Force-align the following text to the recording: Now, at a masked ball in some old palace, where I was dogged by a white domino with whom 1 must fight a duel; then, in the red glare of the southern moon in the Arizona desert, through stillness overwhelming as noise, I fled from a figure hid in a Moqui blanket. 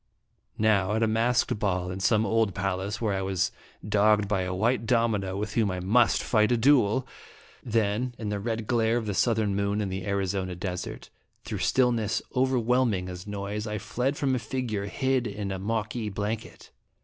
Now, 0.57 0.93
at 0.95 1.03
a 1.03 1.07
masked 1.07 1.59
ball 1.59 1.91
in 1.91 1.99
some 1.99 2.25
old 2.25 2.55
palace, 2.55 2.99
where 2.99 3.13
I 3.13 3.21
was 3.21 3.51
dogged 3.87 4.27
by 4.27 4.41
a 4.41 4.51
white 4.55 4.87
domino 4.87 5.37
with 5.37 5.53
whom 5.53 5.67
1 5.67 5.85
must 5.85 6.23
fight 6.23 6.51
a 6.51 6.57
duel; 6.57 7.07
then, 7.63 8.15
in 8.17 8.29
the 8.29 8.39
red 8.39 8.65
glare 8.65 8.97
of 8.97 9.05
the 9.05 9.13
southern 9.13 9.55
moon 9.55 9.79
in 9.79 9.89
the 9.89 10.07
Arizona 10.07 10.55
desert, 10.55 11.11
through 11.43 11.59
stillness 11.59 12.19
overwhelming 12.35 13.09
as 13.09 13.27
noise, 13.27 13.67
I 13.67 13.77
fled 13.77 14.17
from 14.17 14.33
a 14.33 14.39
figure 14.39 14.85
hid 14.87 15.27
in 15.27 15.51
a 15.51 15.59
Moqui 15.59 16.09
blanket. 16.11 16.71